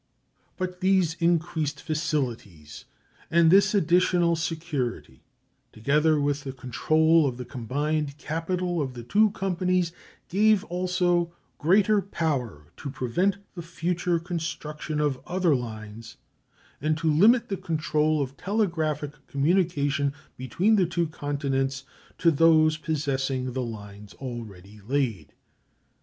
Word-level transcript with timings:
But 0.57 0.81
these 0.81 1.13
increased 1.19 1.79
facilities 1.79 2.85
and 3.29 3.51
this 3.51 3.75
additional 3.75 4.35
security, 4.35 5.21
together 5.71 6.19
with 6.19 6.43
the 6.43 6.53
control 6.53 7.27
of 7.27 7.37
the 7.37 7.45
combined 7.45 8.17
capital 8.17 8.81
of 8.81 8.95
the 8.95 9.03
two 9.03 9.29
companies, 9.29 9.91
gave 10.27 10.63
also 10.63 11.31
greater 11.59 12.01
power 12.01 12.71
to 12.77 12.89
prevent 12.89 13.37
the 13.53 13.61
future 13.61 14.17
construction 14.17 14.99
of 14.99 15.21
other 15.27 15.53
lines 15.55 16.17
and 16.81 16.97
to 16.97 17.13
limit 17.13 17.49
the 17.49 17.55
control 17.57 18.23
of 18.23 18.35
telegraphic 18.37 19.27
communication 19.27 20.13
between 20.35 20.77
the 20.77 20.87
two 20.87 21.05
continents 21.09 21.83
to 22.17 22.31
those 22.31 22.75
possessing 22.75 23.53
the 23.53 23.61
lines 23.61 24.15
already 24.15 24.81
laid. 24.83 25.33